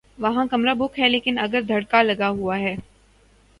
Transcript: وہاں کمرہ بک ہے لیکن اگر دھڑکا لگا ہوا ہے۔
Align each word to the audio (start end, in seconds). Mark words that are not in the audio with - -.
وہاں 0.19 0.45
کمرہ 0.45 0.73
بک 0.73 0.99
ہے 0.99 1.09
لیکن 1.09 1.39
اگر 1.39 1.61
دھڑکا 1.61 2.01
لگا 2.01 2.29
ہوا 2.29 2.59
ہے۔ 2.59 2.75